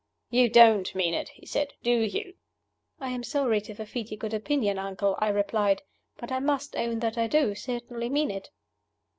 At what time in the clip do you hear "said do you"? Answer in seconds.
1.45-2.33